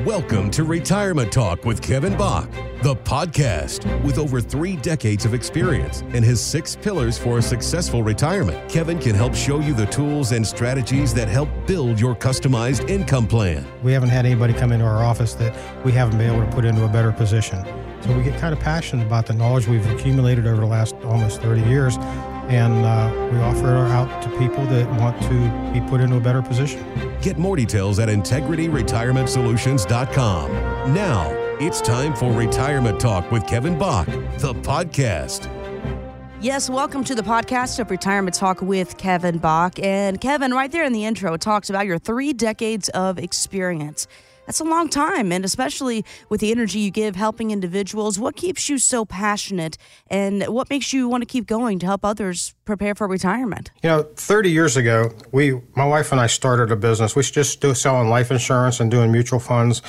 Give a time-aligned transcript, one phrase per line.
[0.00, 2.50] Welcome to Retirement Talk with Kevin Bach,
[2.82, 4.02] the podcast.
[4.02, 8.98] With over three decades of experience and his six pillars for a successful retirement, Kevin
[8.98, 13.64] can help show you the tools and strategies that help build your customized income plan.
[13.84, 16.64] We haven't had anybody come into our office that we haven't been able to put
[16.64, 17.62] into a better position.
[18.00, 21.42] So we get kind of passionate about the knowledge we've accumulated over the last almost
[21.42, 21.96] 30 years
[22.52, 26.20] and uh, we offer it out to people that want to be put into a
[26.20, 26.84] better position.
[27.22, 30.52] Get more details at integrityretirementsolutions.com.
[30.94, 31.30] Now,
[31.60, 35.48] it's time for Retirement Talk with Kevin Bach, the podcast.
[36.42, 39.78] Yes, welcome to the podcast of Retirement Talk with Kevin Bach.
[39.78, 44.08] And Kevin, right there in the intro, talks about your three decades of experience.
[44.46, 48.18] That's a long time, and especially with the energy you give helping individuals.
[48.18, 49.78] What keeps you so passionate,
[50.08, 53.70] and what makes you want to keep going to help others prepare for retirement?
[53.82, 57.14] You know, 30 years ago, we, my wife and I, started a business.
[57.14, 59.80] We just do selling life insurance and doing mutual funds,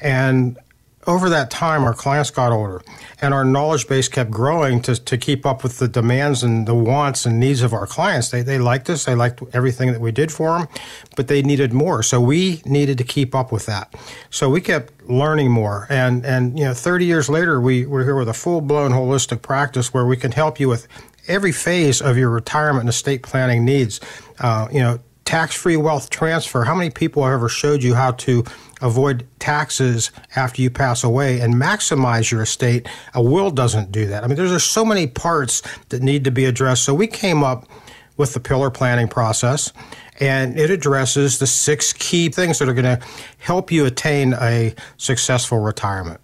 [0.00, 0.58] and
[1.06, 2.82] over that time, our clients got older,
[3.22, 6.74] and our knowledge base kept growing to, to keep up with the demands and the
[6.74, 8.30] wants and needs of our clients.
[8.30, 10.68] They, they liked us, they liked everything that we did for them,
[11.16, 12.02] but they needed more.
[12.02, 13.94] So we needed to keep up with that.
[14.28, 15.86] So we kept learning more.
[15.88, 19.40] And, and you know, 30 years later, we, we're here with a full blown holistic
[19.40, 20.86] practice where we can help you with
[21.28, 24.00] every phase of your retirement and estate planning needs.
[24.38, 24.98] Uh, you know,
[25.30, 26.64] tax free wealth transfer.
[26.64, 28.42] How many people have ever showed you how to
[28.80, 32.88] avoid taxes after you pass away and maximize your estate.
[33.14, 34.24] A will doesn't do that.
[34.24, 36.82] I mean, there's just so many parts that need to be addressed.
[36.82, 37.68] So we came up
[38.16, 39.72] with the pillar planning process
[40.18, 43.06] and it addresses the six key things that are going to
[43.38, 46.20] help you attain a successful retirement.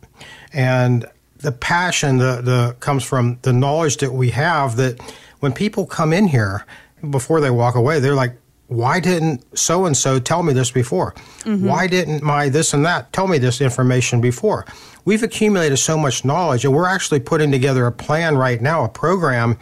[0.53, 5.01] And the passion the, the comes from the knowledge that we have that
[5.39, 6.67] when people come in here
[7.09, 8.37] before they walk away, they're like,
[8.69, 11.13] why didn't so and so tell me this before?
[11.41, 11.67] Mm-hmm.
[11.67, 14.67] Why didn't my this and that tell me this information before?
[15.05, 18.89] We've accumulated so much knowledge, and we're actually putting together a plan right now, a
[18.89, 19.57] program,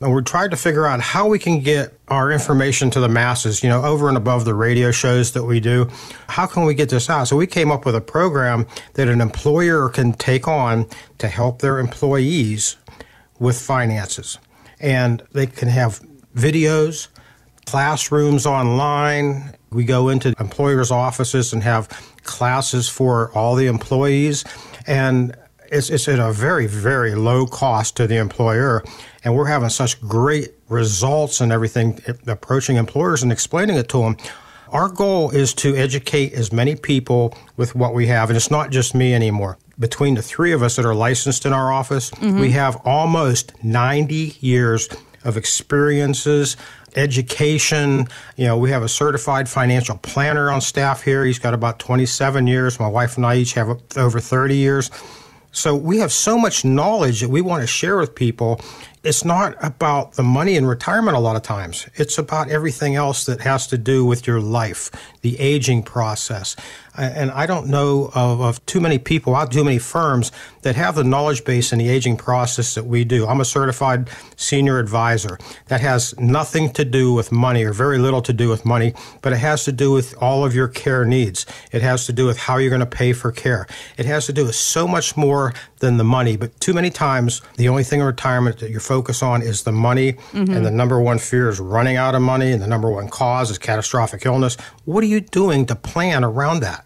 [0.00, 3.62] and we're trying to figure out how we can get our information to the masses,
[3.62, 5.88] you know, over and above the radio shows that we do.
[6.28, 7.24] How can we get this out?
[7.24, 10.86] So we came up with a program that an employer can take on
[11.18, 12.76] to help their employees
[13.38, 14.38] with finances.
[14.78, 16.00] And they can have
[16.36, 17.08] videos,
[17.66, 19.54] classrooms online.
[19.70, 21.88] We go into employers' offices and have
[22.22, 24.44] classes for all the employees.
[24.86, 25.36] And
[25.70, 28.84] it's, it's at a very, very low cost to the employer.
[29.24, 34.16] And we're having such great results and everything approaching employers and explaining it to them.
[34.70, 38.30] Our goal is to educate as many people with what we have.
[38.30, 39.58] And it's not just me anymore.
[39.78, 42.38] Between the three of us that are licensed in our office, mm-hmm.
[42.38, 44.88] we have almost 90 years
[45.24, 46.56] of experiences,
[46.96, 48.06] education.
[48.36, 51.24] You know, we have a certified financial planner on staff here.
[51.24, 52.78] He's got about 27 years.
[52.78, 54.90] My wife and I each have over 30 years.
[55.54, 58.60] So we have so much knowledge that we want to share with people.
[59.04, 61.86] It's not about the money in retirement a lot of times.
[61.94, 64.90] It's about everything else that has to do with your life,
[65.20, 66.56] the aging process,
[66.96, 70.30] and I don't know of, of too many people, out too many firms
[70.62, 73.26] that have the knowledge base in the aging process that we do.
[73.26, 75.38] I'm a certified senior advisor.
[75.68, 79.32] That has nothing to do with money or very little to do with money, but
[79.32, 81.46] it has to do with all of your care needs.
[81.72, 83.66] It has to do with how you're going to pay for care.
[83.98, 86.36] It has to do with so much more than the money.
[86.36, 89.72] But too many times, the only thing in retirement that you focus on is the
[89.72, 90.52] money, mm-hmm.
[90.52, 93.50] and the number one fear is running out of money, and the number one cause
[93.50, 94.56] is catastrophic illness.
[94.84, 96.83] What are you doing to plan around that?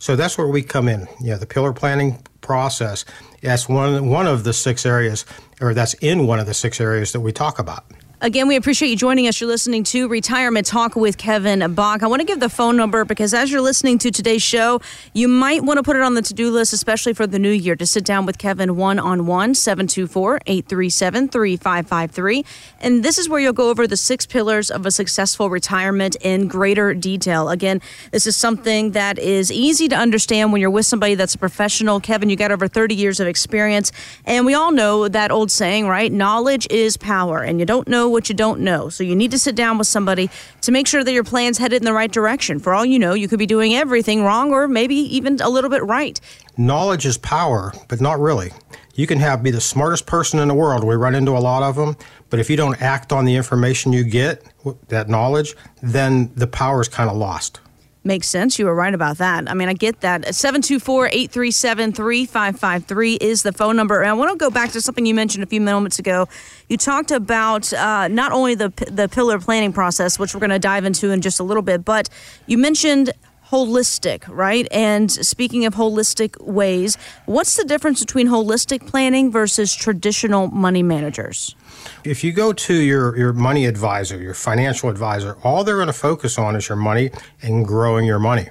[0.00, 1.06] So that's where we come in.
[1.20, 3.04] Yeah, the pillar planning process.
[3.42, 5.26] That's one one of the six areas,
[5.60, 7.84] or that's in one of the six areas that we talk about.
[8.22, 9.40] Again, we appreciate you joining us.
[9.40, 12.02] You're listening to Retirement Talk with Kevin Bach.
[12.02, 14.82] I want to give the phone number because as you're listening to today's show,
[15.14, 17.50] you might want to put it on the to do list, especially for the new
[17.50, 22.44] year, to sit down with Kevin one on one, 724 837 3553.
[22.82, 26.46] And this is where you'll go over the six pillars of a successful retirement in
[26.46, 27.48] greater detail.
[27.48, 27.80] Again,
[28.10, 32.00] this is something that is easy to understand when you're with somebody that's a professional.
[32.00, 33.92] Kevin, you got over 30 years of experience.
[34.26, 36.12] And we all know that old saying, right?
[36.12, 37.38] Knowledge is power.
[37.42, 38.88] And you don't know what you don't know.
[38.88, 40.30] So you need to sit down with somebody
[40.62, 42.58] to make sure that your plan's headed in the right direction.
[42.58, 45.70] For all you know, you could be doing everything wrong or maybe even a little
[45.70, 46.20] bit right.
[46.56, 48.52] Knowledge is power, but not really.
[48.94, 50.84] You can have be the smartest person in the world.
[50.84, 51.96] We run into a lot of them,
[52.28, 54.44] but if you don't act on the information you get,
[54.88, 57.60] that knowledge, then the power is kind of lost.
[58.02, 58.58] Makes sense.
[58.58, 59.50] You were right about that.
[59.50, 60.34] I mean, I get that.
[60.34, 64.00] 724 837 3553 is the phone number.
[64.00, 66.26] And I want to go back to something you mentioned a few moments ago.
[66.70, 70.58] You talked about uh, not only the, the pillar planning process, which we're going to
[70.58, 72.08] dive into in just a little bit, but
[72.46, 73.12] you mentioned
[73.50, 74.66] holistic, right?
[74.70, 81.56] And speaking of holistic ways, what's the difference between holistic planning versus traditional money managers?
[82.04, 85.92] If you go to your, your money advisor, your financial advisor, all they're going to
[85.92, 87.10] focus on is your money
[87.42, 88.48] and growing your money.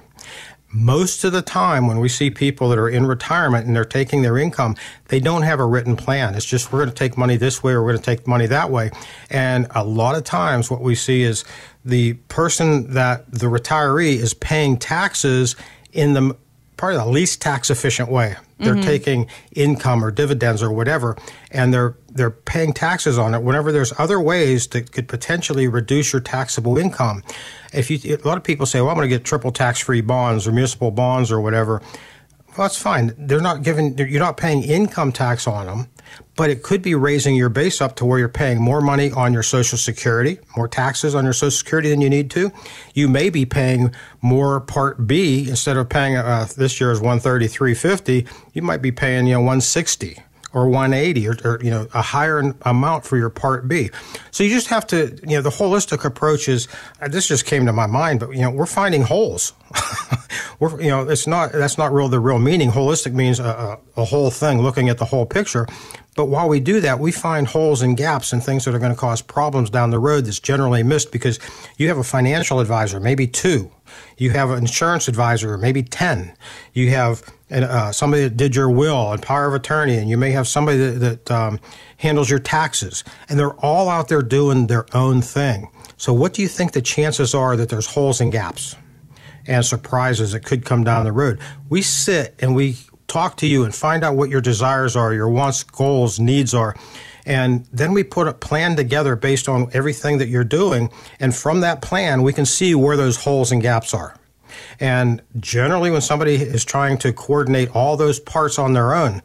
[0.72, 4.22] Most of the time, when we see people that are in retirement and they're taking
[4.22, 4.76] their income,
[5.08, 6.36] they don't have a written plan.
[6.36, 8.46] It's just we're going to take money this way or we're going to take money
[8.46, 8.92] that way.
[9.30, 11.44] And a lot of times, what we see is
[11.84, 15.56] the person that the retiree is paying taxes
[15.92, 16.36] in the
[16.80, 18.34] probably the least tax efficient way.
[18.58, 18.82] They're mm-hmm.
[18.82, 21.14] taking income or dividends or whatever,
[21.50, 23.42] and they're they're paying taxes on it.
[23.42, 27.22] Whenever there's other ways that could potentially reduce your taxable income,
[27.74, 30.00] if you a lot of people say, "Well, I'm going to get triple tax free
[30.00, 31.82] bonds or municipal bonds or whatever,"
[32.56, 33.14] well, that's fine.
[33.16, 33.96] They're not giving.
[33.98, 35.88] You're not paying income tax on them
[36.36, 39.32] but it could be raising your base up to where you're paying more money on
[39.32, 42.50] your Social Security, more taxes on your Social Security than you need to.
[42.94, 48.26] You may be paying more Part B instead of paying uh, this year's 133.50.
[48.54, 52.54] You might be paying you know 160 or 180 or, or, you know a higher
[52.62, 53.90] amount for your part b.
[54.30, 56.68] So you just have to you know the holistic approach is
[57.00, 59.52] uh, this just came to my mind but you know we're finding holes.
[60.58, 62.70] We're you know it's not that's not real the real meaning.
[62.70, 65.66] Holistic means a, a, a whole thing looking at the whole picture
[66.20, 68.92] but while we do that, we find holes and gaps and things that are going
[68.92, 71.38] to cause problems down the road that's generally missed because
[71.78, 73.70] you have a financial advisor, maybe two.
[74.18, 76.36] You have an insurance advisor, maybe 10.
[76.74, 80.30] You have uh, somebody that did your will and power of attorney, and you may
[80.32, 81.58] have somebody that, that um,
[81.96, 83.02] handles your taxes.
[83.30, 85.70] And they're all out there doing their own thing.
[85.96, 88.76] So, what do you think the chances are that there's holes and gaps?
[89.46, 91.40] and surprises that could come down the road.
[91.70, 92.76] We sit and we
[93.10, 96.74] talk to you and find out what your desires are, your wants, goals, needs are.
[97.26, 100.90] And then we put a plan together based on everything that you're doing.
[101.18, 104.16] And from that plan, we can see where those holes and gaps are.
[104.78, 109.22] And generally, when somebody is trying to coordinate all those parts on their own,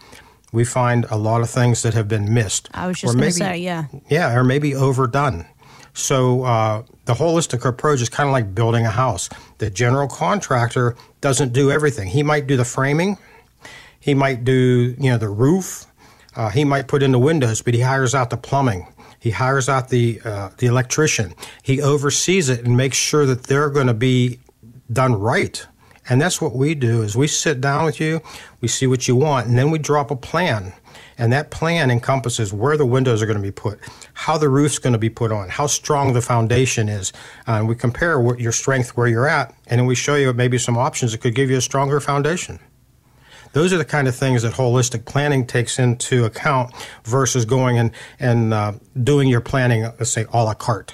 [0.51, 2.69] we find a lot of things that have been missed.
[2.73, 3.85] I was just going to say, yeah.
[4.09, 5.45] Yeah, or maybe overdone.
[5.93, 9.29] So uh, the holistic approach is kind of like building a house.
[9.57, 12.09] The general contractor doesn't do everything.
[12.09, 13.17] He might do the framing,
[14.05, 15.87] he might do, you know, the roof.
[16.35, 18.85] Uh, he might put in the windows, but he hires out the plumbing.
[19.17, 21.33] He hires out the uh, the electrician.
[21.63, 24.37] He oversees it and makes sure that they're going to be
[24.93, 25.65] done right.
[26.07, 28.21] And that's what we do is we sit down with you,
[28.61, 30.73] we see what you want, and then we drop a plan.
[31.17, 33.79] And that plan encompasses where the windows are going to be put,
[34.13, 37.11] how the roof's going to be put on, how strong the foundation is.
[37.47, 40.31] Uh, and we compare what, your strength where you're at, and then we show you
[40.31, 42.59] maybe some options that could give you a stronger foundation.
[43.55, 46.73] Those are the kind of things that holistic planning takes into account
[47.05, 50.93] versus going and, and uh, doing your planning, let's say, a la carte.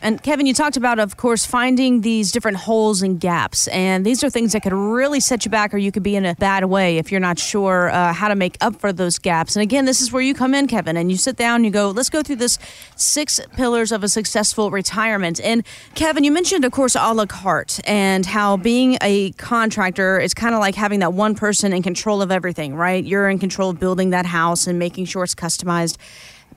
[0.00, 3.66] And Kevin, you talked about, of course, finding these different holes and gaps.
[3.68, 6.24] And these are things that could really set you back, or you could be in
[6.24, 9.56] a bad way if you're not sure uh, how to make up for those gaps.
[9.56, 11.90] And again, this is where you come in, Kevin, and you sit down you go,
[11.90, 12.58] let's go through this
[12.96, 15.40] six pillars of a successful retirement.
[15.40, 15.64] And
[15.94, 20.54] Kevin, you mentioned, of course, a la carte and how being a contractor is kind
[20.54, 23.04] of like having that one person in control of everything, right?
[23.04, 25.96] You're in control of building that house and making sure it's customized.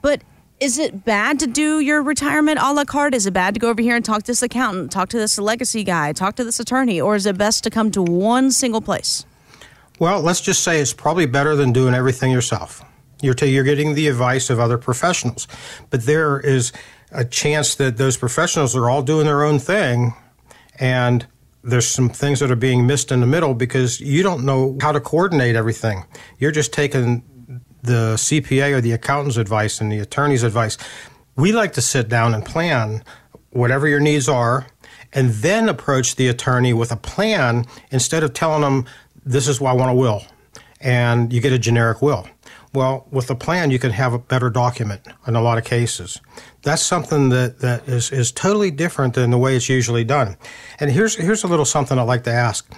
[0.02, 0.22] But
[0.62, 3.16] is it bad to do your retirement a la carte?
[3.16, 5.40] Is it bad to go over here and talk to this accountant, talk to this
[5.40, 8.80] legacy guy, talk to this attorney, or is it best to come to one single
[8.80, 9.26] place?
[9.98, 12.84] Well, let's just say it's probably better than doing everything yourself.
[13.24, 15.48] You're, t- you're getting the advice of other professionals,
[15.90, 16.72] but there is
[17.12, 20.14] a chance that those professionals are all doing their own thing,
[20.80, 21.26] and
[21.64, 24.92] there's some things that are being missed in the middle because you don't know how
[24.92, 26.06] to coordinate everything.
[26.38, 27.24] You're just taking
[27.84, 30.78] the CPA or the accountant's advice and the attorney's advice.
[31.36, 33.04] We like to sit down and plan
[33.52, 34.68] whatever your needs are
[35.14, 38.86] and then approach the attorney with a plan instead of telling them,
[39.26, 40.24] this is why I want a will.
[40.80, 42.28] And you get a generic will.
[42.74, 46.22] Well, with a plan, you can have a better document in a lot of cases.
[46.62, 50.38] That's something that, that is, is totally different than the way it's usually done.
[50.80, 52.72] And here's, here's a little something I'd like to ask.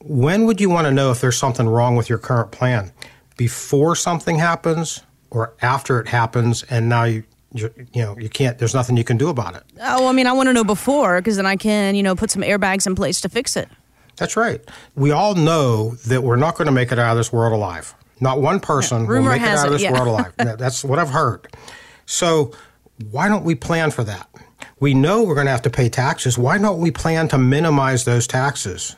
[0.00, 2.92] When would you want to know if there's something wrong with your current plan?
[3.36, 7.24] Before something happens or after it happens and now you
[7.54, 9.62] you know you can't there's nothing you can do about it.
[9.80, 12.30] Oh i mean i want to know before because then i can you know put
[12.30, 13.68] some airbags in place to fix it.
[14.16, 14.60] That's right.
[14.94, 17.94] We all know that we're not going to make it out of this world alive.
[18.20, 19.92] Not one person yeah, will make it out of this yeah.
[19.92, 20.32] world alive.
[20.36, 21.48] That's what i've heard.
[22.06, 22.52] So
[23.10, 24.28] why don't we plan for that?
[24.78, 26.38] We know we're going to have to pay taxes.
[26.38, 28.96] Why don't we plan to minimize those taxes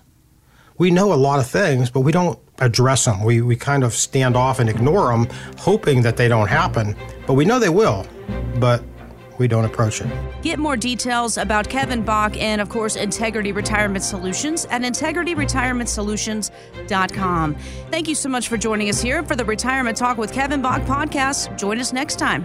[0.78, 3.24] we know a lot of things, but we don't address them.
[3.24, 5.28] We, we kind of stand off and ignore them,
[5.58, 6.96] hoping that they don't happen.
[7.26, 8.06] But we know they will.
[8.58, 8.82] But
[9.38, 10.06] we don't approach it.
[10.42, 17.54] Get more details about Kevin Bach and, of course, Integrity Retirement Solutions at integrityretirementsolutions.com.
[17.90, 20.82] Thank you so much for joining us here for the Retirement Talk with Kevin Bach
[20.82, 21.58] podcast.
[21.58, 22.44] Join us next time.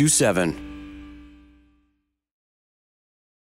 [0.00, 0.08] 642.
[0.08, 0.69] 27.